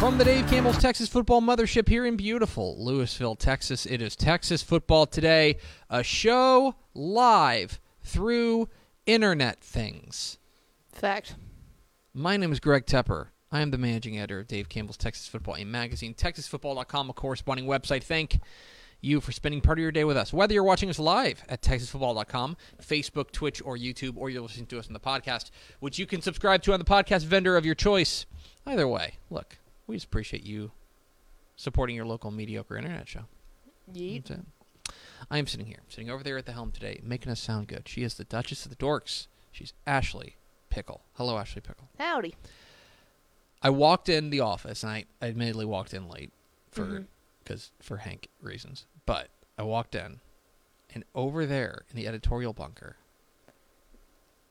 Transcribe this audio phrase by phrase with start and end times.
[0.00, 4.62] From the Dave Campbell's Texas Football Mothership here in beautiful Lewisville, Texas, it is Texas
[4.62, 5.58] Football Today,
[5.90, 8.70] a show live through
[9.04, 10.38] internet things.
[10.90, 11.34] Fact.
[12.14, 13.26] My name is Greg Tepper.
[13.52, 17.66] I am the managing editor of Dave Campbell's Texas Football a magazine, texasfootball.com, a corresponding
[17.66, 18.02] website.
[18.02, 18.40] Thank
[19.02, 20.32] you for spending part of your day with us.
[20.32, 24.78] Whether you're watching us live at texasfootball.com, Facebook, Twitch, or YouTube, or you're listening to
[24.78, 27.74] us on the podcast, which you can subscribe to on the podcast vendor of your
[27.74, 28.24] choice.
[28.66, 29.58] Either way, look,
[29.90, 30.70] we just appreciate you
[31.56, 33.24] supporting your local mediocre internet show.
[33.92, 34.44] Yeet.
[35.30, 37.86] I am sitting here, sitting over there at the helm today, making us sound good.
[37.86, 39.26] She is the Duchess of the Dorks.
[39.52, 40.36] She's Ashley
[40.70, 41.02] Pickle.
[41.14, 41.88] Hello, Ashley Pickle.
[41.98, 42.34] Howdy.
[43.62, 46.32] I walked in the office, and I admittedly walked in late
[46.70, 47.02] for mm-hmm.
[47.42, 48.86] because for Hank reasons.
[49.04, 50.20] But I walked in,
[50.94, 52.96] and over there in the editorial bunker,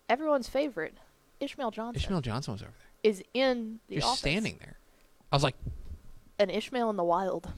[0.09, 0.97] Everyone's favorite,
[1.39, 4.19] Ishmael Johnson, Ishmael Johnson was over there, is in the just office.
[4.19, 4.78] standing there.
[5.31, 5.56] I was like,
[6.40, 7.47] An Ishmael in the wild.
[7.47, 7.51] I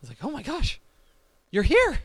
[0.00, 0.80] was like, oh my gosh,
[1.50, 1.98] you're here.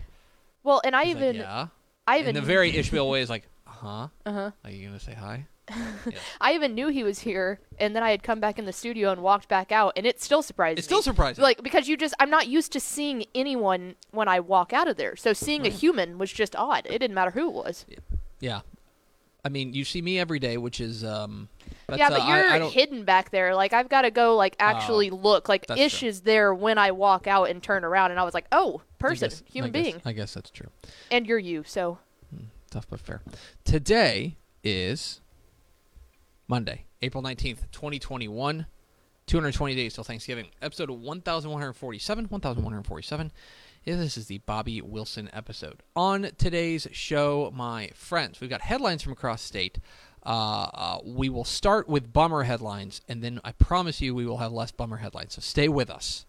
[0.63, 1.67] Well, and I like, even, yeah.
[2.07, 4.07] I in the very Ishmael way is like, uh huh.
[4.25, 4.51] uh huh.
[4.63, 5.45] Are you gonna say hi?
[6.41, 9.11] I even knew he was here, and then I had come back in the studio
[9.11, 10.93] and walked back out, and it still surprised It's me.
[10.93, 11.43] still surprising.
[11.43, 14.97] like because you just I'm not used to seeing anyone when I walk out of
[14.97, 15.15] there.
[15.15, 16.87] So seeing a human was just odd.
[16.87, 17.85] It didn't matter who it was.
[18.39, 18.61] yeah.
[19.43, 21.47] I mean, you see me every day, which is um.
[21.87, 23.55] That's, yeah, but uh, you're I don't- hidden back there.
[23.55, 25.47] Like I've got to go like actually look.
[25.49, 26.09] Like Ish true.
[26.09, 28.93] is there when I walk out and turn around, and I was like, oh, I
[28.99, 30.67] person, guess- human I guess- being, I guess that's true.
[31.11, 31.63] and you're you.
[31.65, 31.99] So
[32.69, 33.21] Tough but fair.
[33.63, 35.21] Today is
[36.47, 38.65] Monday, April 19th, 2021.
[39.25, 40.47] 220 days till Thanksgiving.
[40.61, 42.25] Episode 1147.
[42.25, 43.31] 1147.
[43.97, 45.81] This is the Bobby Wilson episode.
[45.95, 49.79] On today's show, my friends, we've got headlines from across state.
[50.23, 54.37] Uh, uh, we will start with bummer headlines, and then I promise you we will
[54.37, 55.33] have less bummer headlines.
[55.33, 56.27] So stay with us.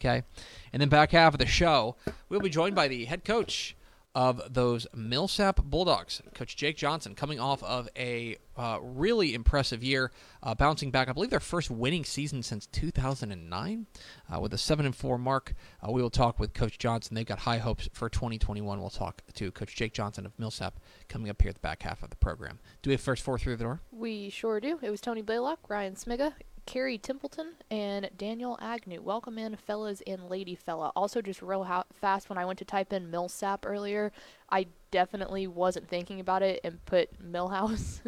[0.00, 0.24] Okay?
[0.72, 1.94] And then back half of the show,
[2.28, 3.76] we'll be joined by the head coach
[4.14, 10.10] of those Millsap Bulldogs, Coach Jake Johnson, coming off of a uh, really impressive year,
[10.42, 11.08] uh, bouncing back.
[11.08, 13.86] I believe their first winning season since 2009,
[14.34, 15.54] uh, with a seven and four mark.
[15.86, 17.14] Uh, we will talk with Coach Johnson.
[17.14, 18.80] They've got high hopes for 2021.
[18.80, 22.02] We'll talk to Coach Jake Johnson of Millsap coming up here at the back half
[22.02, 22.58] of the program.
[22.82, 23.80] Do we have first four through the door?
[23.92, 24.78] we sure do.
[24.82, 26.32] It was Tony Blaylock, Ryan Smiga,
[26.68, 29.00] Carrie Templeton, and Daniel Agnew.
[29.00, 30.92] Welcome in, fellas and lady fella.
[30.94, 34.12] Also, just real ho- fast, when I went to type in Millsap earlier,
[34.50, 38.00] I definitely wasn't thinking about it and put Millhouse.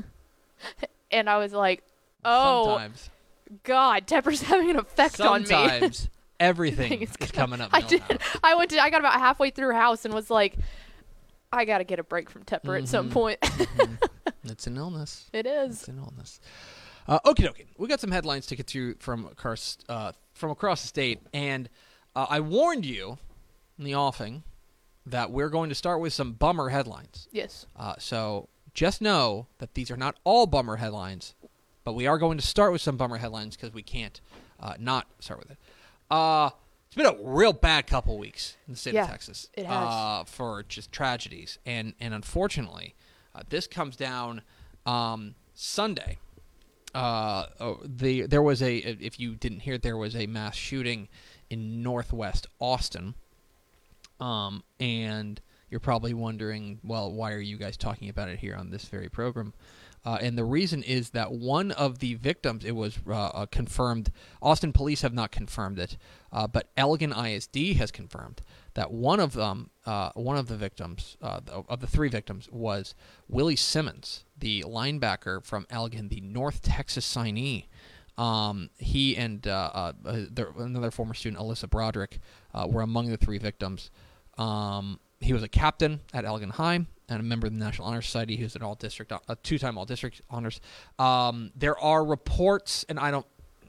[1.10, 1.82] and I was like,
[2.22, 3.10] oh, Sometimes.
[3.62, 5.46] God, Tepper's having an effect on me.
[5.46, 7.70] Sometimes everything is coming up.
[7.72, 8.02] I did.
[8.44, 8.78] I went to.
[8.78, 10.58] I got about halfway through house and was like,
[11.50, 13.12] I gotta get a break from Tepper at some Mhm.
[13.12, 13.38] point.
[14.44, 15.30] It's an illness.
[15.32, 15.78] it is.
[15.78, 16.40] It's an illness.
[17.08, 17.66] Uh, okie dokie.
[17.78, 21.68] We got some headlines to get to from across uh, from across the state, and
[22.14, 23.18] uh, I warned you
[23.78, 24.42] in the offing
[25.06, 27.26] that we're going to start with some bummer headlines.
[27.32, 27.66] Yes.
[27.76, 31.34] Uh, so just know that these are not all bummer headlines,
[31.84, 34.20] but we are going to start with some bummer headlines because we can't
[34.60, 35.58] uh, not start with it.
[36.10, 36.50] Uh,
[36.86, 39.48] it's been a real bad couple weeks in the state Yeah, of Texas.
[39.54, 39.76] it has.
[39.88, 42.94] Uh, for just tragedies, and and unfortunately,
[43.34, 44.42] uh, this comes down
[44.86, 46.18] um, Sunday.
[46.94, 51.08] Uh, oh, the there was a if you didn't hear, there was a mass shooting
[51.48, 53.14] in Northwest Austin.
[54.18, 55.40] Um, and
[55.70, 59.08] you're probably wondering, well, why are you guys talking about it here on this very
[59.08, 59.54] program?
[60.04, 64.10] Uh, and the reason is that one of the victims, it was uh, uh, confirmed,
[64.40, 65.98] Austin police have not confirmed it,
[66.32, 68.40] uh, but Elgin ISD has confirmed
[68.74, 72.94] that one of them, uh, one of the victims, uh, of the three victims, was
[73.28, 77.66] Willie Simmons, the linebacker from Elgin, the North Texas signee.
[78.18, 82.18] Um, he and another former student, Alyssa Broderick,
[82.66, 83.90] were among the three victims.
[84.36, 88.02] Um, he was a captain at Elgin High and a member of the National Honor
[88.02, 88.36] Society.
[88.36, 90.60] He was an all district, a two-time all district honors.
[90.98, 93.26] Um, there are reports, and I don't,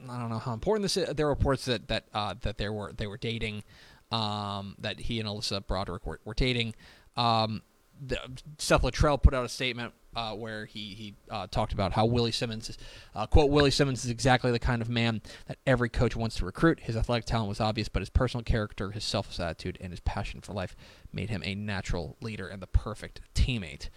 [0.08, 1.14] I don't know how important this is.
[1.14, 3.64] There are reports that that uh, that they were they were dating,
[4.10, 6.74] um, that he and Alyssa Broderick were, were dating.
[7.16, 7.62] Um,
[8.04, 8.18] the,
[8.58, 12.32] Seth Littrell put out a statement uh, where he he uh, talked about how Willie
[12.32, 12.78] Simmons is,
[13.14, 16.44] uh, quote Willie Simmons is exactly the kind of man that every coach wants to
[16.44, 16.80] recruit.
[16.80, 20.40] His athletic talent was obvious, but his personal character, his selfless attitude, and his passion
[20.40, 20.76] for life
[21.12, 23.88] made him a natural leader and the perfect teammate.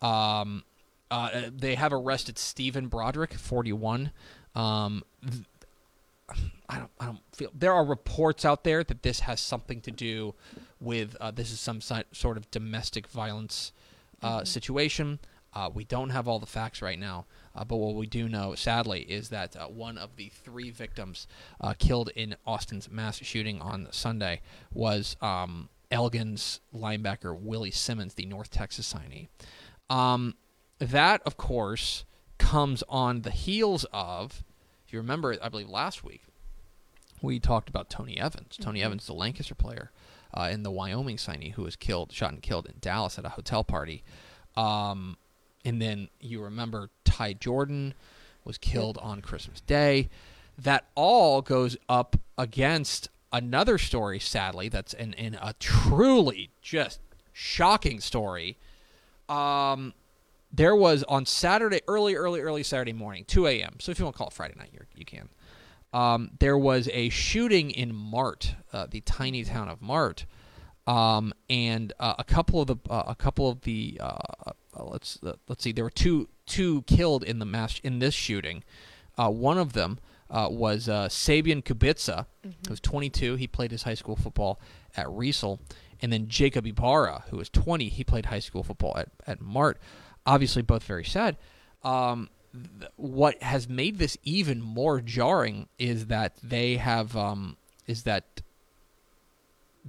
[0.00, 0.64] Um,
[1.10, 4.12] uh, they have arrested Stephen Broderick, 41.
[4.54, 5.02] Um,
[6.68, 9.90] I don't, I don't feel there are reports out there that this has something to
[9.90, 10.34] do
[10.80, 13.72] with uh, this is some sort of domestic violence
[14.22, 14.44] uh, mm-hmm.
[14.44, 15.18] situation.
[15.52, 18.56] Uh, we don't have all the facts right now, uh, but what we do know,
[18.56, 21.28] sadly, is that uh, one of the three victims
[21.60, 24.40] uh, killed in Austin's mass shooting on Sunday
[24.72, 29.28] was um, Elgin's linebacker Willie Simmons, the North Texas signee.
[29.88, 30.34] Um,
[30.80, 32.04] that, of course,
[32.38, 34.42] comes on the heels of,
[34.94, 36.22] you remember, I believe last week,
[37.20, 38.56] we talked about Tony Evans.
[38.56, 38.86] Tony mm-hmm.
[38.86, 39.90] Evans, the Lancaster player,
[40.32, 43.30] uh, in the Wyoming signee who was killed, shot and killed in Dallas at a
[43.30, 44.04] hotel party.
[44.56, 45.16] Um,
[45.64, 47.94] and then you remember Ty Jordan
[48.44, 50.10] was killed on Christmas Day.
[50.56, 57.00] That all goes up against another story, sadly, that's in, in a truly just
[57.32, 58.58] shocking story.
[59.28, 59.92] Um,
[60.56, 63.76] there was on Saturday, early, early, early Saturday morning, 2 a.m.
[63.80, 65.28] So if you want to call it Friday night, you can.
[65.92, 70.26] Um, there was a shooting in Mart, uh, the tiny town of Mart,
[70.86, 74.16] um, and uh, a couple of the uh, a couple of the uh,
[74.46, 78.14] uh, let's uh, let's see, there were two two killed in the mass in this
[78.14, 78.62] shooting.
[79.16, 79.98] one of them
[80.28, 82.50] was Sabian Kubica, mm-hmm.
[82.66, 83.36] who was 22.
[83.36, 84.60] He played his high school football
[84.96, 85.60] at Riesel,
[86.02, 87.88] and then Jacob Ibarra, who was 20.
[87.88, 89.78] He played high school football at at Mart.
[90.26, 91.36] Obviously, both very sad.
[91.82, 92.30] Um,
[92.96, 97.56] what has made this even more jarring is that they have um,
[97.86, 98.42] is that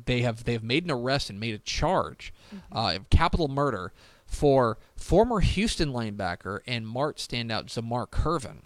[0.05, 2.77] they have they have made an arrest and made a charge mm-hmm.
[2.77, 3.93] uh, of capital murder
[4.25, 8.63] for former Houston linebacker and Mart standout Zamar Curvin.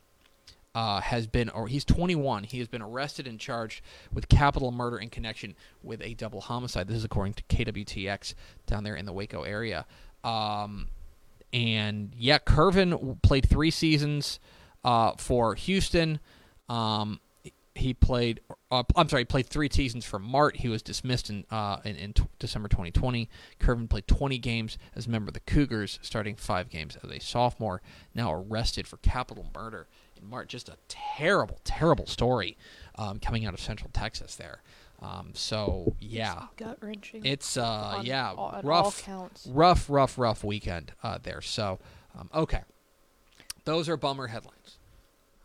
[0.75, 2.44] Uh, has been, or he's 21.
[2.44, 3.81] He has been arrested and charged
[4.13, 6.88] with capital murder in connection with a double homicide.
[6.88, 8.36] This is according to KWTX
[8.68, 9.88] down there in the Waco area.
[10.24, 10.89] Um,
[11.54, 14.40] and yeah, Curvin played three seasons
[14.84, 16.19] uh, for Houston.
[16.68, 17.19] Um,
[17.75, 18.42] he played.
[18.69, 20.57] Uh, I'm sorry, he played three seasons for Mart.
[20.57, 23.30] He was dismissed in uh, in, in t- December 2020.
[23.60, 27.19] Curvin played 20 games as a member of the Cougars, starting five games as a
[27.19, 27.81] sophomore.
[28.13, 29.88] Now arrested for capital murder
[30.22, 30.50] in Mart.
[30.50, 32.57] Just a terrible, terrible story
[32.95, 34.62] um, coming out of Central Texas there.
[35.01, 37.25] Um, so yeah, gut wrenching.
[37.25, 37.63] It's uh
[37.98, 39.07] on, yeah all, rough,
[39.48, 41.42] rough, rough, rough weekend uh, there.
[41.42, 41.80] So
[42.18, 42.62] um, okay,
[43.63, 44.78] those are bummer headlines.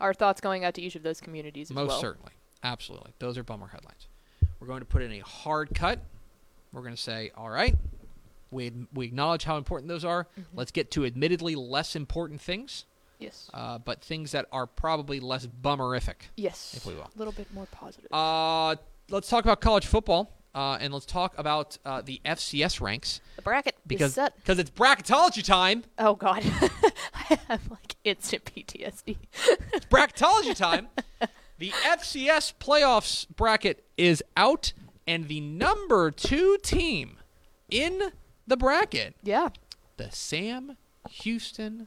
[0.01, 1.71] Our thoughts going out to each of those communities.
[1.71, 2.01] Most well.
[2.01, 2.33] certainly,
[2.65, 3.13] absolutely.
[3.21, 4.09] Those are bummer headlines.
[4.59, 6.01] We're going to put in a hard cut.
[6.73, 7.77] We're going to say, all right,
[8.51, 10.25] we we acknowledge how important those are.
[10.25, 10.59] Mm-hmm.
[10.59, 12.87] Let's get to admittedly less important things.
[13.21, 13.49] Yes.
[13.55, 16.15] Uh, but things that are probably less bummerific.
[16.37, 16.75] Yes.
[16.77, 17.11] If we will.
[17.15, 18.13] A little bit more positive.
[18.13, 18.77] Uh,
[19.11, 20.31] let's talk about college football.
[20.55, 23.21] Uh, and let's talk about uh, the FCS ranks.
[23.35, 25.83] The bracket because because it's bracketology time.
[25.99, 26.45] Oh God,
[27.15, 29.17] I have like instant PTSD.
[29.73, 30.89] it's bracketology time.
[31.57, 34.73] The FCS playoffs bracket is out,
[35.07, 37.19] and the number two team
[37.71, 38.11] in
[38.45, 39.51] the bracket, yeah,
[39.97, 40.77] the Sam
[41.09, 41.87] Houston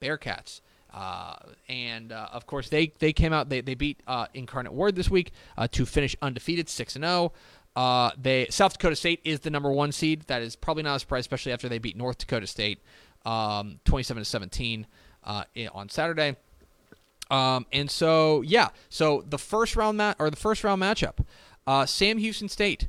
[0.00, 0.60] Bearcats.
[0.92, 1.36] Uh,
[1.68, 3.48] and uh, of course, they, they came out.
[3.48, 7.32] They, they beat uh, Incarnate Word this week uh, to finish undefeated, six and zero.
[7.74, 7.80] Oh.
[7.82, 10.24] Uh, they South Dakota State is the number one seed.
[10.26, 12.82] That is probably not a surprise, especially after they beat North Dakota State,
[13.24, 14.86] um, twenty-seven to seventeen
[15.24, 16.36] uh, on Saturday.
[17.30, 21.24] Um, and so yeah, so the first round mat or the first round matchup,
[21.88, 22.88] Sam Houston State,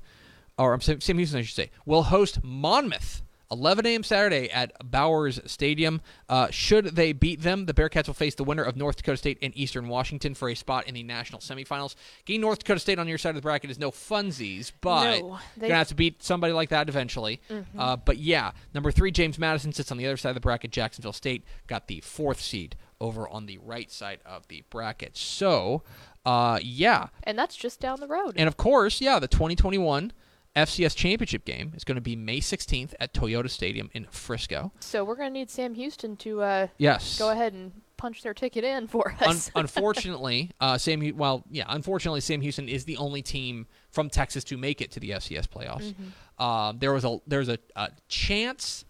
[0.57, 4.03] or Sam Houston I should say, will host Monmouth 11 a.m.
[4.03, 6.01] Saturday at Bowers Stadium.
[6.27, 9.37] Uh, should they beat them, the Bearcats will face the winner of North Dakota State
[9.41, 11.95] and Eastern Washington for a spot in the national semifinals.
[12.25, 15.13] Getting North Dakota State on your side of the bracket is no funsies, but No,
[15.15, 15.61] you're Mm-hmm.
[15.61, 17.41] gonna have to beat somebody like that eventually.
[17.77, 20.71] Uh, but yeah, number three, James Madison sits on the other side of the bracket.
[20.71, 25.17] Jacksonville State got the fourth seed over on the right side of the bracket.
[25.17, 25.83] So,
[26.25, 28.33] uh, yeah, And that's just down the road.
[28.37, 30.13] and of course, yeah, the 2021
[30.55, 34.71] FCS championship game is going to be May 16th at Toyota Stadium in Frisco.
[34.79, 37.17] so we're going to need Sam Houston to uh, Yes.
[37.17, 39.49] go ahead and punch their ticket in for Un- us.
[39.55, 41.01] unfortunately, uh, Sam.
[41.17, 41.63] Well, yeah.
[41.69, 45.47] Unfortunately, Sam Houston is the only team from Texas to make it to the FCS
[45.47, 45.93] playoffs.
[45.93, 46.03] Mm-hmm.
[46.37, 48.85] Uh, there was a there's a, a chance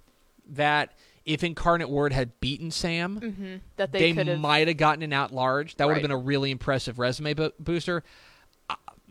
[0.49, 0.93] that
[1.25, 3.61] if Incarnate Word had beaten Sam, Mhm.
[3.77, 5.75] That they, they, might have gotten an at large.
[5.75, 8.03] That would have been a really impressive resume bo- booster.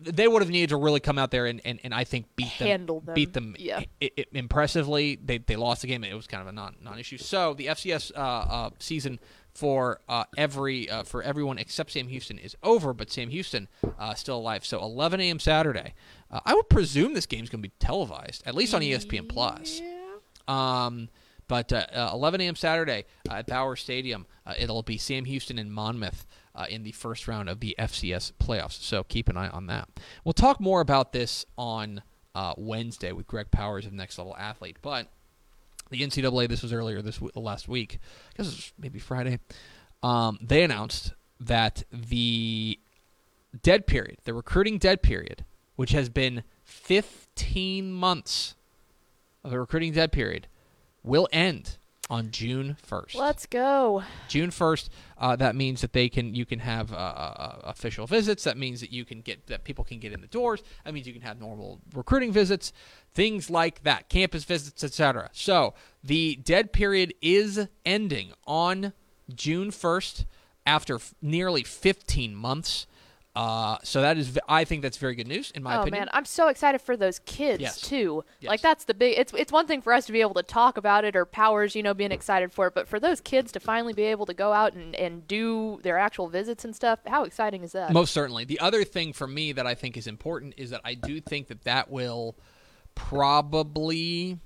[0.05, 2.53] They would have needed to really come out there and, and, and I think beat
[2.59, 3.15] them, Handle them.
[3.15, 3.81] beat them Yeah.
[4.03, 5.17] i- i- impressively.
[5.23, 6.05] They they lost the game.
[6.05, 7.19] It was kind of a non non issue.
[7.19, 9.19] So the FCS uh, uh, season
[9.55, 13.69] for uh, every uh, for everyone except Sam Houston is over, but Sam Houston
[13.99, 14.65] uh, still alive.
[14.65, 15.39] So 11 a.m.
[15.39, 15.95] Saturday.
[16.31, 19.81] Uh, I would presume this game's going to be televised, at least on ESPN Plus.
[19.81, 19.99] Yeah.
[20.49, 21.09] Um,
[21.49, 22.57] but uh, uh, 11 a.m.
[22.57, 26.93] Saturday uh, at Bowers Stadium, uh, it'll be Sam Houston and Monmouth uh, in the
[26.93, 28.83] first round of the FCS playoffs.
[28.83, 29.89] So keep an eye on that.
[30.25, 32.03] We'll talk more about this on
[32.35, 34.77] uh, Wednesday with Greg Powers of Next Level Athlete.
[34.83, 35.09] But
[35.91, 39.39] the NCAA, this was earlier this w- last week, I guess it was maybe Friday.
[40.03, 42.79] Um, they announced that the
[43.63, 45.45] dead period, the recruiting dead period,
[45.77, 48.55] which has been 15 months
[49.45, 50.47] of the recruiting dead period,
[51.03, 51.79] will end
[52.13, 53.15] on June 1st.
[53.15, 54.03] Let's go.
[54.29, 58.45] June 1st, uh, that means that they can you can have uh, uh, official visits.
[58.45, 60.63] That means that you can get that people can get in the doors.
[60.85, 62.75] That means you can have normal recruiting visits,
[63.15, 65.31] things like that, campus visits, etc.
[65.33, 65.73] So
[66.05, 68.93] the dead period is ending on
[69.35, 70.27] June 1st
[70.67, 72.87] after f- nearly 15 months.
[73.35, 76.03] Uh, so that is, I think that's very good news in my oh opinion.
[76.03, 77.81] man, I'm so excited for those kids Yes.
[77.81, 78.25] too.
[78.41, 78.51] Yes.
[78.51, 79.19] Like that's the big.
[79.19, 81.75] It's it's one thing for us to be able to talk about it or powers,
[81.75, 84.35] you know, being excited for it, but for those kids to finally be able to
[84.35, 87.91] go out and and do their actual visits and stuff, how exciting is that?
[87.91, 88.45] Most certainly.
[88.45, 91.49] The other thing for me that I think is important is that I do think
[91.49, 92.37] that that will
[92.95, 94.39] probably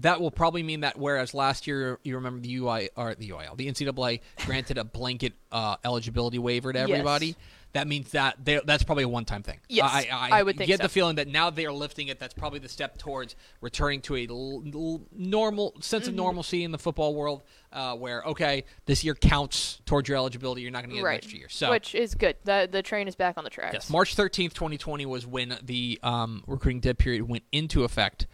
[0.00, 3.56] that will probably mean that whereas last year you remember the UI or the UIL,
[3.56, 6.88] the NCAA granted a blanket uh, eligibility waiver to Yes.
[6.90, 7.36] everybody.
[7.72, 9.60] That means that that's probably a one-time thing.
[9.68, 10.82] Yes, I, I, I would think get so.
[10.82, 12.18] the feeling that now they are lifting it.
[12.18, 16.08] That's probably the step towards returning to a l- l- normal sense Mm-hmm.
[16.10, 20.62] of normalcy in the football world, uh, where okay, this year counts towards your eligibility.
[20.62, 21.18] You're not going to get right.
[21.18, 21.48] extra year.
[21.48, 22.34] So Which is good.
[22.42, 23.74] The the train is back on the tracks.
[23.74, 28.26] Yes, March 13th, 2020 was when the um, recruiting dead period went into effect.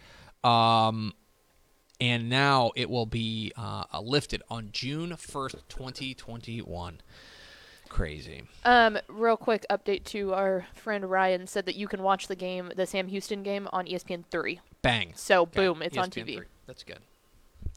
[0.45, 1.13] Um,
[2.01, 7.01] and now it will be uh, lifted on June 1st, 2021.
[7.89, 8.43] Crazy.
[8.65, 12.73] Um, real quick update to our friend Ryan said that you can watch the game,
[12.75, 14.61] the Sam Houston game, on ESPN three.
[14.83, 15.13] Bang.
[15.15, 16.37] So Okay, boom, it's on TV.
[16.37, 16.47] three.
[16.67, 16.99] That's good.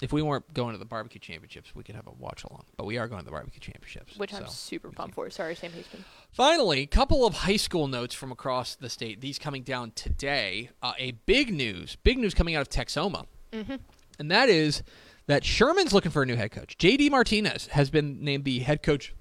[0.01, 2.63] If we weren't going to the barbecue championships, we could have a watch along.
[2.77, 4.17] But we are going to the barbecue championships.
[4.17, 5.29] Which I'm super pumped for.
[5.29, 6.05] Sorry, Sam Houston.
[6.31, 9.19] Finally, a couple of high school notes from across the state.
[9.21, 10.69] These coming down today.
[10.81, 13.75] Uh, a big news, big news coming out of Texoma, Mm-hmm.
[14.19, 14.83] And that is
[15.27, 16.77] that Sherman's looking for a new head coach.
[16.77, 17.09] J.D.
[17.09, 19.13] Martinez has been named the head coach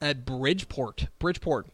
[0.00, 1.08] at Bridgeport.
[1.18, 1.68] Bridgeport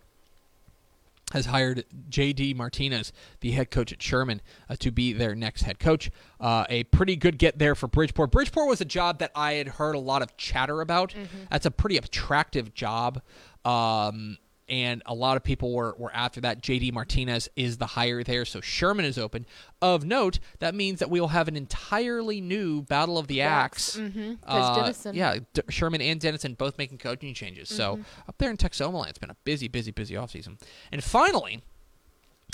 [1.33, 2.55] has hired J.D.
[2.55, 6.11] Martinez, the head coach at Sherman, uh, to be their next head coach.
[6.39, 8.31] Uh, a pretty good get there for Bridgeport.
[8.31, 11.15] Bridgeport was a job that I had heard a lot of chatter about.
[11.51, 13.23] That's a pretty attractive job.
[13.65, 14.39] Um,
[14.69, 16.63] and a lot of people were, were after that.
[16.63, 19.47] JD Martinez is the hire there, so Sherman is open.
[19.81, 23.97] Of note, that means that we will have an entirely new Battle of the Axe.
[23.97, 24.35] Mm-hmm.
[24.45, 27.69] Uh, yeah, D- Sherman and Denison both making coaching changes.
[27.69, 30.59] So up there in Texoma, land, it's been a busy, busy, busy offseason.
[30.91, 31.63] And finally,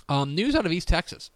[0.08, 1.30] um, news out of East Texas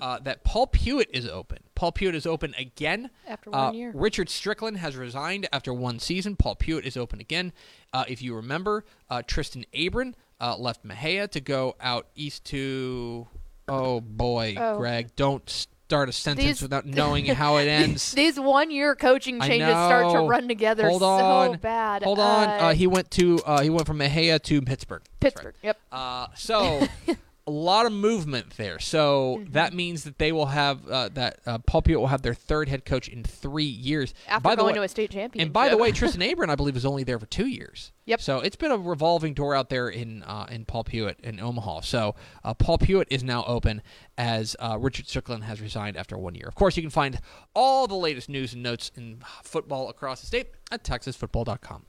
[0.00, 1.58] uh, that Paul Pewitt is open.
[1.74, 3.10] Paul Pewitt is open again.
[3.26, 3.92] After Uh, one year.
[3.94, 6.36] Richard Strickland has resigned after one season.
[6.36, 7.52] Paul Pewitt is open again.
[7.92, 13.26] Uh, if you remember, uh, Tristan Abram uh, left Mexia to go out east to.
[13.68, 14.76] Oh boy, Oh.
[14.78, 18.12] Greg, don't start a sentence These- without knowing how it ends.
[18.14, 21.56] These one year coaching changes start to run together Hold so on.
[21.58, 22.02] bad.
[22.04, 22.48] Hold on.
[22.48, 25.02] Uh, Uh, he went to uh, he went from Mexia to Pittsburgh.
[25.20, 25.44] That's right.
[25.54, 25.54] Pittsburgh.
[25.64, 25.78] Yep.
[25.90, 26.86] Uh, so
[27.46, 28.78] a lot of movement there.
[28.80, 29.52] So Mm-hmm.
[29.52, 32.68] that means that they will have uh, that uh, Paul Pewitt will have their third
[32.68, 34.14] head coach in three years.
[34.28, 35.44] After by going way, to a state championship.
[35.46, 37.92] and by the way, Tristan Abram, I believe, was only there for two years.
[38.06, 38.20] Yep.
[38.20, 41.80] So it's been a revolving door out there in uh, in Paul Pewitt in Omaha.
[41.82, 43.82] So uh, Paul Pewitt is now open
[44.18, 46.46] as uh, Richard Strickland has resigned after one year.
[46.48, 47.20] Of course, you can find
[47.54, 51.84] all the latest news and notes in football across the state at TexasFootball.com.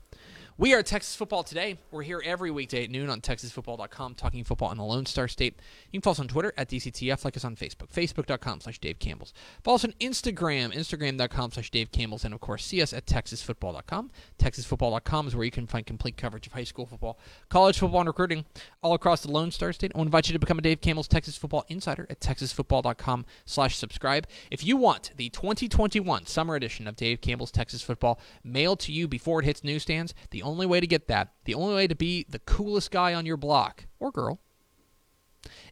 [0.60, 1.78] We are Texas Football Today.
[1.92, 5.54] We're here every weekday at noon on TexasFootball.com, talking football in the Lone Star State.
[5.92, 8.98] You can follow us on Twitter at DCTF, like us on Facebook, Facebook.com slash Dave
[8.98, 9.32] Campbell's.
[9.62, 14.10] Follow us on Instagram, Instagram.com slash Dave Campbell's, and of course, see us at TexasFootball.com.
[14.40, 18.08] TexasFootball.com is where you can find complete coverage of high school football, college football, and
[18.08, 18.44] recruiting
[18.82, 19.92] all across the Lone Star State.
[19.94, 23.26] I want to invite you to become a Dave Campbell's Texas Football Insider at TexasFootball.com
[23.44, 24.26] slash subscribe.
[24.50, 29.06] If you want the 2021 summer edition of Dave Campbell's Texas Football mailed to you
[29.06, 32.26] before it hits newsstands, the only way to get that, the only way to be
[32.28, 34.40] the coolest guy on your block or girl,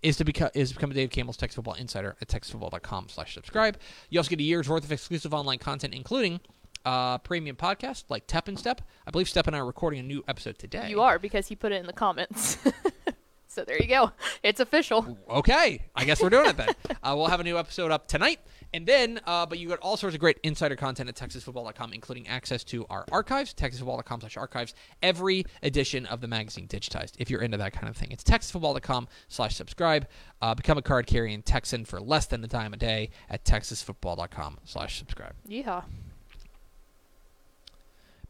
[0.03, 3.35] is to become is to become a Dave Campbell's Texas Football Insider at texasfootball.com slash
[3.35, 3.79] subscribe.
[4.11, 6.41] You also get a year's worth of exclusive online content, including
[6.85, 8.81] uh, premium podcasts like Tep and Step.
[9.07, 10.89] I believe Step and I are recording a new episode today.
[10.89, 12.59] You are because he put it in the comments.
[13.49, 14.13] so there you go.
[14.43, 15.19] It's official.
[15.29, 16.69] Okay, I guess we're doing it then.
[17.03, 18.39] uh, we'll have a new episode up tonight,
[18.75, 22.29] and then, uh, but you got all sorts of great insider content at TexasFootball.com, including
[22.29, 27.13] access to our archives, TexasFootball.com slash archives, Every edition of the magazine digitized.
[27.19, 30.07] If you're into that kind of thing, it's TexasFootball.com slash subscribe.
[30.43, 34.59] Uh, become a card carrying Texan for less than a dime a day at TexasFootball.com
[34.65, 35.35] slash subscribe.
[35.47, 35.83] Yeah.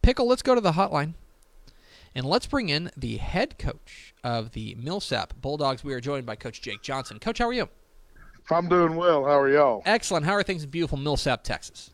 [0.02, 1.14] Pickle, let's go to the hotline.
[2.14, 5.84] And let's bring in the head coach of the Millsap Bulldogs.
[5.84, 7.18] We are joined by Coach Jake Johnson.
[7.18, 7.68] Coach, how are you?
[8.50, 9.24] I'm doing well.
[9.24, 9.82] How are y'all?
[9.86, 10.24] Excellent.
[10.24, 11.90] How are things in beautiful Millsap, Texas?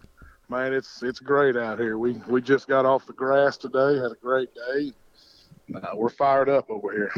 [0.48, 1.96] Man, it's it's great out here.
[1.98, 3.96] We we just got off the grass today.
[3.96, 4.92] Had a great day.
[5.74, 7.12] Uh, we're fired up over here.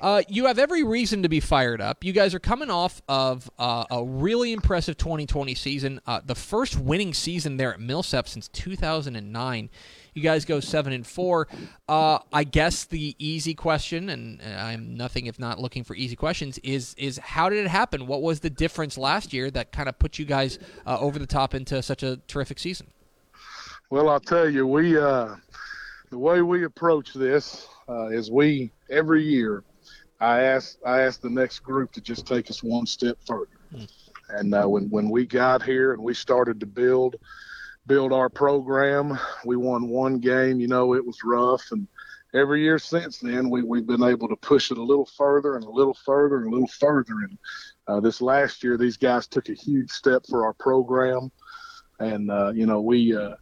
[0.00, 2.04] Uh, you have every reason to be fired up.
[2.04, 6.78] You guys are coming off of uh, a really impressive 2020 season, uh, the first
[6.78, 9.70] winning season there at Millsap since 2009.
[10.18, 11.46] You guys go seven and four.
[11.88, 16.58] Uh, I guess the easy question, and I'm nothing if not looking for easy questions,
[16.64, 18.08] is is how did it happen?
[18.08, 21.26] What was the difference last year that kind of put you guys uh, over the
[21.26, 22.88] top into such a terrific season?
[23.90, 25.36] Well, I'll tell you, we uh,
[26.10, 29.62] the way we approach this uh, is we every year.
[30.20, 33.46] I ask I ask the next group to just take us one step further.
[34.30, 37.14] And uh, when when we got here and we started to build
[37.88, 40.60] build our program, we won one game.
[40.60, 41.88] You know, it was rough, and
[42.34, 45.64] every year since then, we we've been able to push it a little further and
[45.64, 47.14] a little further and a little further.
[47.22, 47.38] And
[47.88, 51.32] uh, this last year, these guys took a huge step for our program,
[51.98, 53.16] and uh, you know we.
[53.16, 53.34] Uh,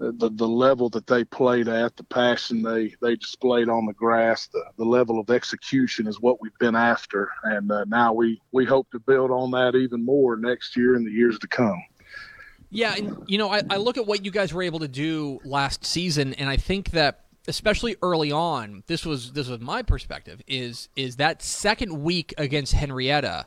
[0.00, 4.48] the, the level that they played at, the passion they, they displayed on the grass,
[4.48, 7.30] the, the level of execution is what we've been after.
[7.44, 11.06] And uh, now we, we hope to build on that even more next year and
[11.06, 11.80] the years to come.
[12.74, 15.38] Yeah, and you know, I, I look at what you guys were able to do
[15.44, 20.42] last season, and I think that especially early on, this was this was my perspective
[20.48, 23.46] is is that second week against Henrietta,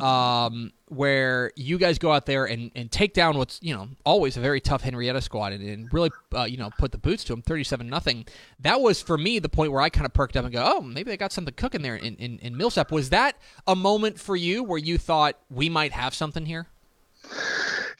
[0.00, 4.36] um, where you guys go out there and, and take down what's you know always
[4.36, 7.32] a very tough Henrietta squad and, and really uh, you know put the boots to
[7.32, 8.26] them thirty seven nothing.
[8.58, 10.80] That was for me the point where I kind of perked up and go, oh
[10.80, 12.90] maybe they got something cooking there in, in, in Millsap.
[12.90, 13.36] Was that
[13.68, 16.66] a moment for you where you thought we might have something here?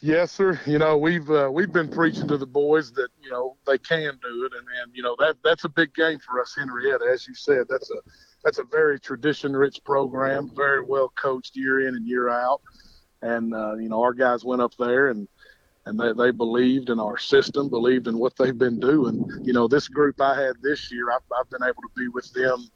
[0.05, 0.61] Yes, sir.
[0.67, 4.19] You know, we've uh, we've been preaching to the boys that you know they can
[4.23, 7.07] do it, and, and you know that that's a big game for us, Henrietta.
[7.11, 7.95] As you said, that's a
[8.45, 12.61] that's a very tradition-rich program, very well coached year in and year out,
[13.23, 15.27] and uh, you know our guys went up there and
[15.87, 19.27] and they, they believed in our system, believed in what they've been doing.
[19.43, 22.31] You know, this group I had this year, I've, I've been able to be with
[22.35, 22.69] them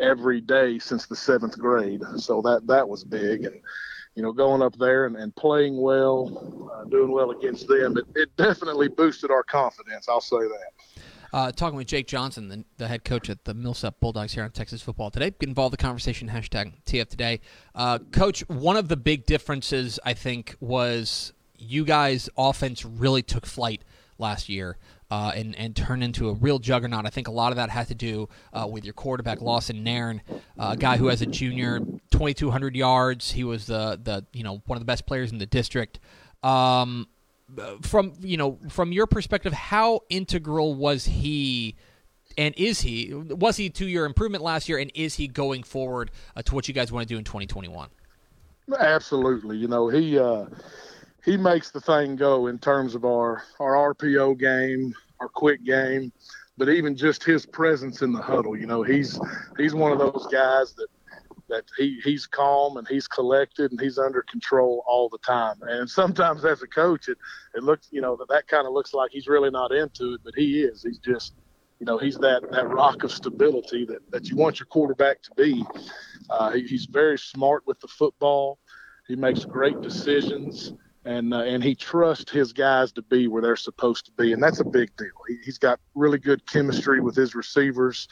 [0.00, 3.60] every day since the seventh grade, so that that was big and
[4.20, 8.04] you know, going up there and, and playing well, uh, doing well against them, it,
[8.14, 10.10] it definitely boosted our confidence.
[10.10, 11.02] I'll say that.
[11.32, 14.50] Uh, talking with Jake Johnson, the, the, head coach at the Millsap Bulldogs here on
[14.50, 15.30] Texas Football Today.
[15.30, 17.40] Get involved in the conversation, hashtag TF Today.
[17.74, 23.46] Uh, coach, one of the big differences, I think, was you guys' offense really took
[23.46, 23.84] flight
[24.18, 24.76] last year.
[25.12, 27.04] Uh, and, and turn into a real juggernaut.
[27.04, 30.22] I think a lot of that had to do uh, with your quarterback Lawson Nairn,
[30.56, 33.32] uh, a guy who has a junior 2,200 yards.
[33.32, 36.00] He was the the you know one of the best players in the district.
[36.42, 37.08] Um,
[37.82, 41.76] from you know from your perspective, how integral was he?
[42.38, 44.78] And is he was he to your improvement last year?
[44.78, 47.88] And is he going forward uh, to what you guys want to do in 2021?
[48.78, 49.56] Absolutely.
[49.56, 50.46] You know he uh,
[51.24, 56.12] he makes the thing go in terms of our our RPO game, our quick game,
[56.56, 58.56] but even just his presence in the huddle.
[58.56, 59.18] You know, he's
[59.56, 60.88] he's one of those guys that
[61.50, 65.56] that he, he's calm and he's collected and he's under control all the time.
[65.62, 67.18] And sometimes as a coach, it,
[67.54, 70.20] it looks, you know, that, that kind of looks like he's really not into it,
[70.24, 70.82] but he is.
[70.82, 71.34] He's just,
[71.78, 75.30] you know, he's that, that rock of stability that, that you want your quarterback to
[75.36, 75.64] be.
[76.28, 78.58] Uh, he, he's very smart with the football.
[79.08, 80.72] He makes great decisions
[81.04, 84.42] and uh, and he trusts his guys to be where they're supposed to be, and
[84.42, 85.08] that's a big deal.
[85.28, 88.06] He, has got really good chemistry with his receivers,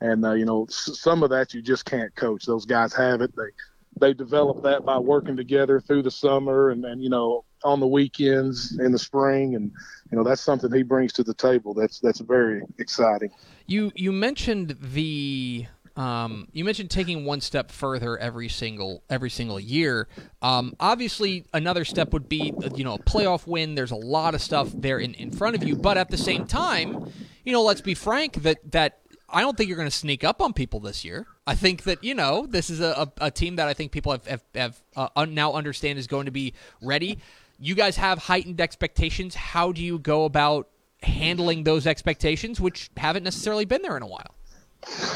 [0.00, 2.44] and uh, you know s- some of that you just can't coach.
[2.44, 3.34] Those guys have it.
[3.36, 3.50] They
[3.98, 7.86] they develop that by working together through the summer and, and you know on the
[7.86, 9.72] weekends in the spring, and
[10.10, 11.74] you know that's something he brings to the table.
[11.74, 13.30] That's that's very exciting.
[13.66, 19.58] You you mentioned the um, you mentioned taking one step further every single every single
[19.58, 20.08] year.
[20.42, 23.74] Um, obviously, another step would be you know a playoff win.
[23.74, 26.46] There's a lot of stuff there in, in front of you, but at the same
[26.46, 27.10] time,
[27.44, 30.40] you know, let's be frank that that I don't think you're going to sneak up
[30.40, 31.26] on people this year.
[31.46, 34.12] I think that you know this is a, a, a team that I think people
[34.12, 37.18] have have, have uh, now understand is going to be ready.
[37.58, 39.34] You guys have heightened expectations.
[39.34, 40.68] How do you go about
[41.02, 44.34] handling those expectations, which haven't necessarily been there in a while?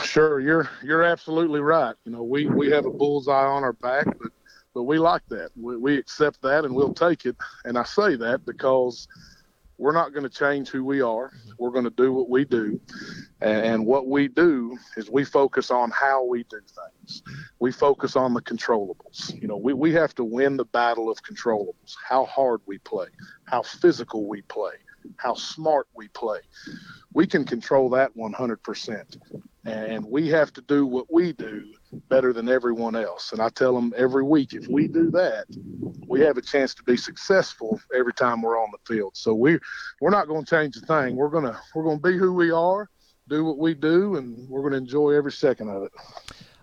[0.04, 1.94] Sure, you're you're absolutely right.
[2.04, 4.32] You know, we we have a bullseye on our back, but
[4.74, 5.50] but we like that.
[5.56, 7.36] We, we accept that, and we'll take it.
[7.64, 9.06] And I say that because
[9.80, 11.28] we're not going to change who we are.
[11.28, 11.50] Mm-hmm.
[11.58, 12.78] We're going to do what we do,
[13.40, 17.22] and, and what we do is we focus on how we do things.
[17.58, 19.34] We focus on the controllables.
[19.40, 21.96] You know, we we have to win the battle of controllables.
[22.06, 23.08] How hard we play,
[23.46, 24.74] how physical we play,
[25.16, 26.40] how smart we play.
[27.12, 29.16] We can control that 100%
[29.64, 31.72] and we have to do what we do
[32.08, 33.32] better than everyone else.
[33.32, 35.44] And I tell them every week, if we do that,
[36.06, 39.16] we have a chance to be successful every time we're on the field.
[39.16, 39.58] So we
[40.00, 41.14] we're not going to change a thing.
[41.14, 42.88] We're gonna we're gonna be who we are,
[43.28, 45.92] do what we do, and we're going to enjoy every second of it.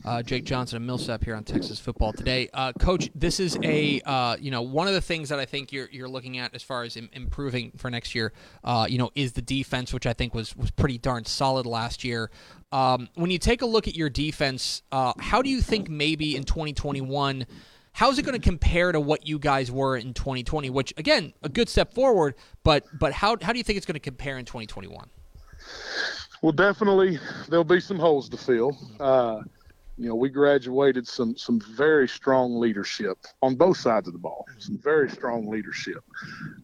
[0.08, 2.48] Uh, Jake Johnson of Millsap here on Texas Football Today.
[2.54, 5.74] Uh, Coach, this is a uh, you know one of the things that I think
[5.74, 8.32] you're you're looking at as far as Im- improving for next year.
[8.64, 12.06] Uh, you know, is the defense, which I think was was pretty darn solid last
[12.06, 12.32] year.
[12.72, 16.38] Um, when you take a look at your defense, uh, how do you think maybe
[16.38, 17.46] in 2021?
[17.92, 20.70] How's it going to compare to what you guys were in 2020?
[20.70, 23.96] Which again, a good step forward, but but how how do you think it's going
[23.96, 25.10] to compare in 2021?
[26.42, 28.78] Well, definitely there'll be some holes to fill.
[29.98, 34.46] You know, we graduated some some very strong leadership on both sides of the ball.
[34.60, 36.04] Some very strong leadership.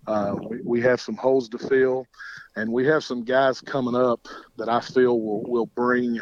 [0.06, 2.06] Uh, we, we have some holes to fill,
[2.56, 6.20] and we have some guys coming up that I feel will will bring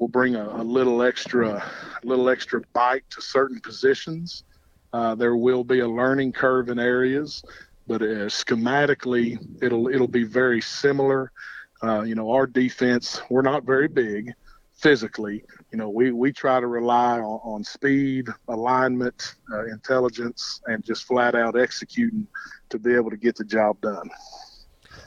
[0.00, 1.50] will bring a, a little extra
[2.02, 4.42] a little extra bite to certain positions.
[4.92, 7.44] Uh, there will be a learning curve in areas,
[7.86, 11.30] but uh, schematically it'll it'll be very similar.
[11.80, 14.34] Uh, you know, our defense we're not very big
[14.80, 15.44] physically.
[15.70, 21.04] You know, we, we try to rely on, on speed, alignment, uh, intelligence, and just
[21.04, 22.26] flat out executing
[22.70, 24.10] to be able to get the job done.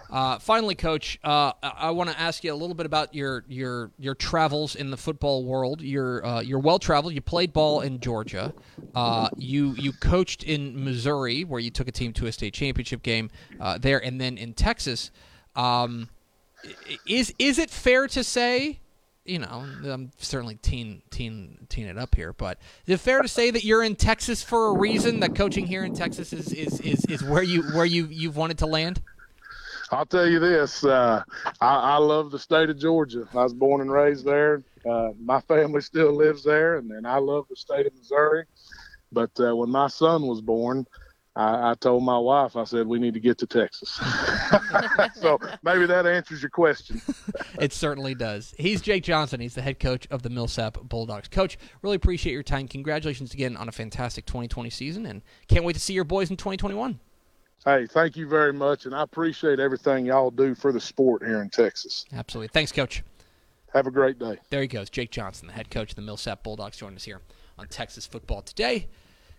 [0.09, 3.89] Uh, finally, Coach, uh, I want to ask you a little bit about your your
[3.97, 5.81] your travels in the football world.
[5.81, 7.15] You're uh, you're well traveled.
[7.15, 8.53] You played ball in Georgia.
[8.93, 13.01] Uh, you you coached in Missouri, where you took a team to a state championship
[13.01, 15.09] game uh, there, and then in Texas.
[15.55, 16.09] Um,
[17.07, 18.79] is is it fair to say
[19.25, 23.27] you know, I'm certainly teen, teen, teen it up here, but is it fair to
[23.27, 25.21] say that you're in Texas for a reason?
[25.21, 28.57] That coaching here in Texas is is, is, is where you where you you've wanted
[28.59, 29.01] to land.
[29.91, 31.23] I'll tell you this: uh,
[31.61, 33.27] I, I love the state of Georgia.
[33.31, 34.63] I was born and raised there.
[34.89, 38.45] Uh, my family still lives there, and, and I love the state of Missouri.
[39.11, 40.85] But uh, when my son was born,
[41.35, 43.89] I, I, told my wife, I said, we need to get to Texas.
[45.15, 47.01] so maybe that answers your question.
[47.59, 48.53] it certainly does.
[48.59, 49.39] He's Jake Johnson.
[49.39, 51.27] He's the head coach of the Millsap Bulldogs.
[51.27, 52.67] Coach, really appreciate your time.
[52.67, 56.37] Congratulations again on a fantastic 2020 season, and can't wait to see your boys in
[56.37, 56.99] 2021.
[57.65, 61.41] Hey, thank you very much, and I appreciate everything y'all do for the sport here
[61.41, 62.05] in Texas.
[62.13, 62.49] Absolutely.
[62.49, 63.03] Thanks, Coach.
[63.73, 64.37] Have a great day.
[64.49, 67.21] There he goes, Jake Johnson, the head coach of the Millsap Bulldogs, joining us here
[67.57, 68.87] on Texas Football Today.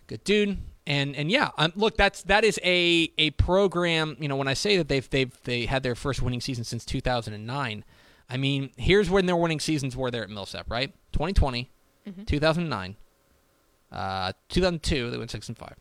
[0.07, 4.15] Good dude and and yeah, um, look, that's that is a a program.
[4.19, 6.85] You know, when I say that they've they've they had their first winning season since
[6.85, 7.83] 2009,
[8.29, 10.93] I mean, here's when their winning seasons were there at Millsap, right?
[11.13, 11.71] 2020,
[12.07, 12.23] mm-hmm.
[12.23, 12.95] 2009,
[13.91, 15.75] uh, 2002 they went six and five.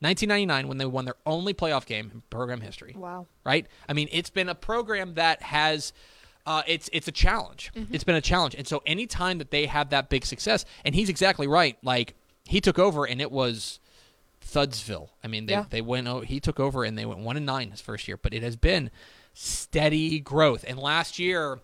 [0.00, 2.94] 1999 when they won their only playoff game in program history.
[2.96, 3.26] Wow.
[3.44, 3.66] Right?
[3.88, 5.94] I mean, it's been a program that has
[6.46, 7.72] uh, it's it's a challenge.
[7.74, 7.94] Mm-hmm.
[7.94, 8.54] It's been a challenge.
[8.54, 11.76] And so anytime that they have that big success, and he's exactly right.
[11.82, 12.14] Like
[12.46, 13.80] he took over and it was
[14.44, 15.10] Thudsville.
[15.22, 15.64] I mean, they yeah.
[15.68, 16.06] they went.
[16.08, 18.42] Oh, he took over and they went one and nine his first year, but it
[18.42, 18.90] has been
[19.34, 20.64] steady growth.
[20.66, 21.58] And last year,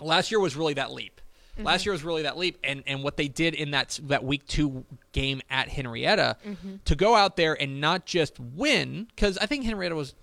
[0.00, 1.20] last year was really that leap.
[1.56, 1.66] Mm-hmm.
[1.66, 4.46] Last year was really that leap, and and what they did in that that week
[4.46, 6.76] two game at Henrietta mm-hmm.
[6.84, 10.14] to go out there and not just win because I think Henrietta was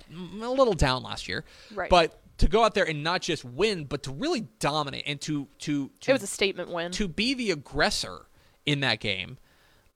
[0.41, 1.89] a little down last year, Right.
[1.89, 5.47] but to go out there and not just win, but to really dominate and to
[5.59, 6.91] to to It was a statement win.
[6.93, 8.27] to be the aggressor
[8.65, 9.37] in that game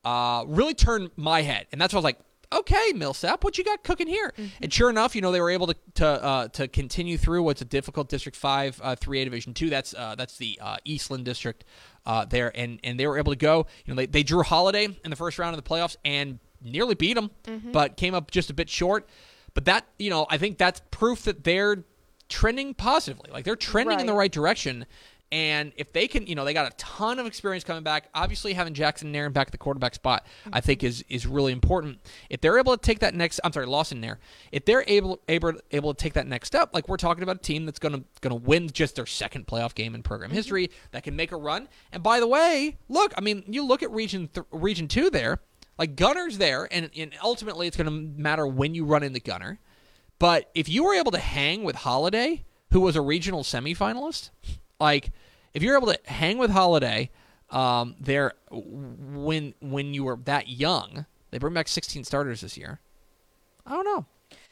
[0.03, 2.19] uh, really turned my head, and that's why I was like,
[2.51, 4.33] okay, Millsap, what you got cooking here?
[4.61, 7.61] And sure enough, you know they were able to to uh, to continue through what's
[7.61, 9.69] a difficult District Five, uh, Three A Division Two.
[9.69, 11.63] That's uh, that's the uh, Eastland District
[12.05, 13.67] uh, there, and and they were able to go.
[13.85, 16.95] You know they they drew Holliday in the first round of the playoffs and nearly
[16.95, 17.31] beat them,
[17.71, 19.07] but came up just a bit short.
[19.53, 21.83] But that you know I think that's proof that they're
[22.29, 23.31] trending positively.
[23.31, 24.19] Like they're trending in the Right.
[24.19, 24.85] right direction.
[25.31, 28.09] And if they can, you know, they got a ton of experience coming back.
[28.15, 30.65] Obviously, having Jackson Nairn back at the quarterback spot, I mm-hmm.
[30.65, 31.99] think is is really important.
[32.31, 34.19] If they're able to take that next, I'm sorry, Lawson Nair.
[34.51, 37.39] If they're able able able to take that next step, like we're talking about a
[37.39, 40.37] team that's gonna gonna win just their second playoff game in program mm-hmm.
[40.37, 41.69] history, that can make a run.
[41.91, 45.41] And by the way, look, I mean, you look at region th- region two there,
[45.77, 49.59] like Gunter's there, and, and ultimately it's gonna matter when you run into Gunner.
[50.17, 54.31] But if you were able to hang with Holliday, who was a regional semifinalist,
[54.79, 55.11] like
[55.53, 57.09] if you're able to hang with Holliday,
[57.49, 62.79] um, there when when you were that young, they bring back 16 starters this year.
[63.65, 64.05] I don't know.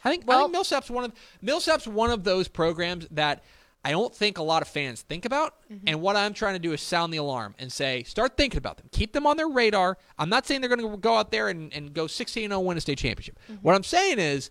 [0.04, 3.44] I think I Well- think Millsap's one of Millsap's one of those programs that
[3.86, 5.54] I don't think a lot of fans think about.
[5.86, 8.76] And what I'm trying to do is sound the alarm and say, start thinking about
[8.78, 8.88] them.
[8.92, 9.98] Keep them on their radar.
[10.18, 12.76] I'm not saying they're going to go out there and, and go 16 0 win
[12.78, 13.40] a state championship.
[13.62, 14.50] What I'm saying is,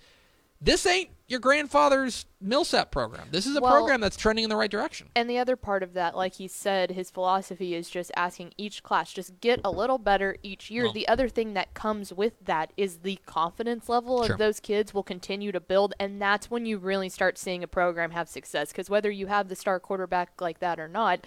[0.63, 3.29] this ain't your grandfather's Millsap program.
[3.33, 5.09] This is a Well- program that's trending in the right direction.
[5.17, 8.83] And the other part of that, like he said, his philosophy is just asking each
[8.83, 10.85] class just get a little better each year.
[10.85, 14.35] Well- the other thing that comes with that is the confidence level Sure.
[14.35, 17.69] of those kids will continue to build, and that's when you really start seeing a
[17.69, 18.69] program have success.
[18.69, 21.27] Because whether you have the star quarterback like that or not.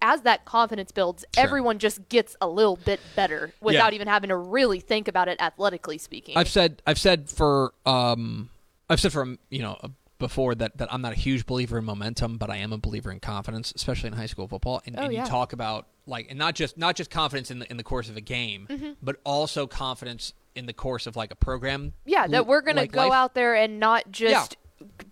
[0.00, 1.42] As that confidence builds, Sure.
[1.44, 5.36] everyone just gets a little bit better without even having to really think about it
[5.40, 6.36] athletically speaking.
[6.36, 8.48] I've said I've said for um
[8.88, 9.76] I've said from you know
[10.18, 13.10] before that that I'm not a huge believer in momentum, but I am a believer
[13.12, 14.82] in confidence, especially in high school football.
[14.86, 15.22] And, Oh, and yeah.
[15.24, 18.08] you talk about like and not just not just confidence in the in the course
[18.08, 18.92] of a game, Mm-hmm.
[19.02, 21.92] but also confidence in the course of like a program.
[22.04, 23.12] yeah, that we're gonna like go life.
[23.12, 24.56] out there and not just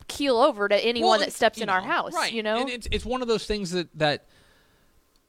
[0.08, 2.12] keel over to anyone Well, that steps in our house.
[2.14, 2.32] right?
[2.32, 4.26] You know, and it's it's one of those things that that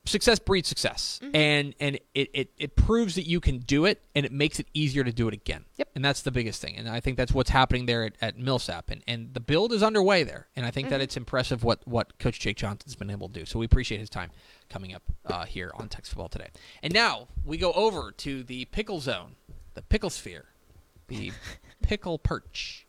[0.07, 1.35] success breeds success, Mm-hmm.
[1.35, 4.67] and and it, it it proves that you can do it, and it makes it
[4.73, 5.65] easier to do it again.
[5.77, 5.89] Yep.
[5.95, 8.89] And that's the biggest thing, and I think that's what's happening there at, at Millsap,
[8.89, 10.91] and and the build is underway there, and I think Mm-hmm.
[10.93, 13.45] that it's impressive what what Coach Jake Johnson's been able to do.
[13.45, 14.31] So we appreciate his time
[14.69, 16.49] coming up uh, here on Texas Football today.
[16.81, 19.35] And now we go over to the pickle zone,
[19.75, 20.45] the pickle sphere,
[21.07, 21.31] the
[21.81, 22.86] pickle perch.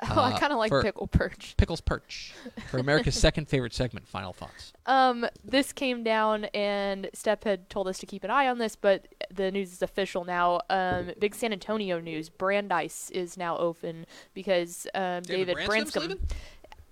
[0.10, 1.54] oh, I uh, kind of like for- pickle perch.
[1.56, 2.32] Pickles Perch
[2.70, 4.06] for America's second favorite segment.
[4.06, 4.72] Final thoughts.
[4.86, 8.76] Um, this came down, and Step had told us to keep an eye on this,
[8.76, 10.60] but the news is official now.
[10.70, 16.26] Um, big San Antonio news: Brandeis is now open because um, David, Branscom's Branscombe leaving?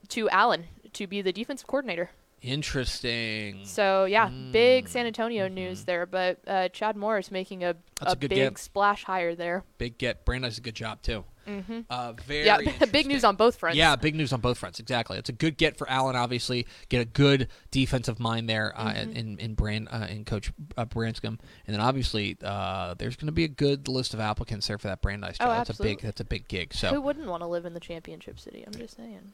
[0.09, 2.11] to Allen to be the defensive coordinator.
[2.43, 3.65] Interesting.
[3.65, 6.07] So yeah, big San Antonio news there.
[6.07, 7.81] But uh, Chad Morris making a, mm-hmm.
[8.01, 8.59] That's a, a good big get.
[8.59, 9.65] splash hire there.
[9.79, 10.25] Big get.
[10.25, 11.25] Brandon does a good job too.
[11.47, 11.81] Mm-hmm.
[11.89, 12.59] Uh, very yeah,
[12.93, 13.77] big news on both fronts.
[13.77, 14.81] Yeah, big news on both fronts.
[14.81, 15.17] Exactly.
[15.19, 16.17] It's a good get for Allen.
[16.17, 19.13] Obviously, get a good defensive mind there uh, Mm-hmm.
[19.17, 23.33] in in Brand uh, in Coach uh, Branscombe, and then obviously uh, there's going to
[23.33, 25.49] be a good list of applicants there for that Brandeis job.
[25.49, 26.07] Oh, that's a big absolutely.
[26.09, 26.75] that's a big gig.
[26.75, 28.65] So Who wouldn't want to live in the championship city?
[28.67, 29.33] I'm just saying.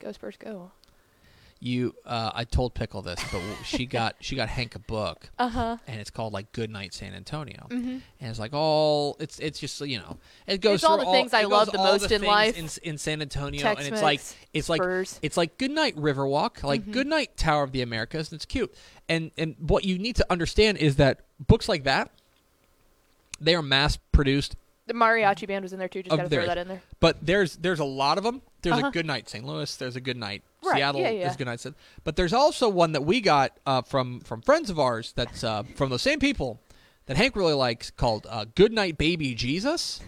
[0.00, 0.72] Go Spurs, go.
[1.58, 5.30] You, uh, I told Pickle this, but she got she got Hank a book.
[5.38, 5.76] Uh huh.
[5.86, 8.02] and it's called like Good Night San Antonio, Mhm.
[8.20, 11.32] and it's like all it's it's just you know it goes It's all the things
[11.32, 12.58] I love the all most in life.
[12.58, 14.20] in, in San Antonio, and it's Tex-Mex, like
[14.52, 15.18] it's like Spurs.
[15.22, 16.92] it's like Good Night Riverwalk, like Mm-hmm.
[16.92, 18.72] Good Night Tower of the Americas, and it's cute.
[19.08, 22.10] And and what you need to understand is that books like that,
[23.40, 26.02] they are mass produced The mariachi band was in there too.
[26.02, 26.82] Just gotta throw that in there.
[27.00, 28.42] but there's there's a lot of them.
[28.62, 28.88] There's Uh-huh.
[28.88, 29.44] a Good Night St.
[29.44, 29.74] Louis.
[29.76, 31.00] There's a Good Night Right, Seattle.
[31.00, 31.32] yeah, yeah.
[31.32, 31.64] A Good Night.
[32.04, 35.12] But there's also one that we got uh, from from friends of ours.
[35.16, 36.60] That's uh, from those same people
[37.06, 40.00] that Hank really likes, called uh, Good Night Baby Jesus,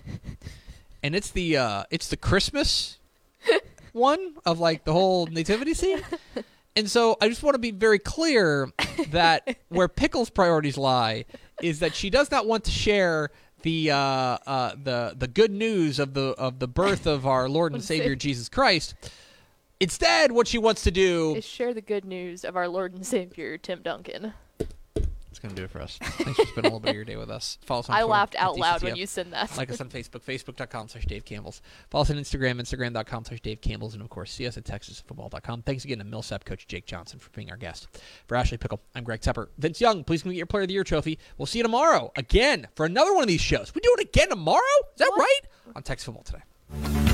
[1.02, 2.98] and it's the uh, it's the Christmas
[3.92, 6.02] one of like the whole nativity scene.
[6.76, 8.68] And so I just want to be very clear
[9.10, 11.24] that where Pickle's priorities lie
[11.60, 13.30] is that she does not want to share
[13.62, 17.72] the uh, uh, the the good news of the of the birth of our Lord
[17.72, 18.94] and Savior Jesus Christ.
[19.80, 23.06] Instead, what she wants to do Is share the good news of our Lord and
[23.06, 24.32] Savior Tim Duncan.
[25.28, 25.98] That's going to do it for us.
[26.02, 27.58] Thanks for spending a little bit of your day with us.
[27.64, 29.56] Follow us on I Twitter laughed out loud when you said that.
[29.56, 31.62] Like us on Facebook, facebook.com slash Dave Campbell's.
[31.90, 33.92] Follow us on Instagram, instagram.com slash Dave Campbell's.
[33.94, 35.62] And of course, see us at texasfootball.com.
[35.62, 37.86] Thanks again to Millsap coach Jake Johnson for being our guest.
[38.26, 39.46] For Ashley Pickle, I'm Greg Tepper.
[39.58, 41.20] Vince Young, please come get your Player of the Year trophy.
[41.36, 43.72] We'll see you tomorrow again for another one of these shows.
[43.72, 44.58] We do it again tomorrow?
[44.94, 45.20] Is that What?
[45.20, 45.40] right?
[45.76, 47.07] On Texas Football today.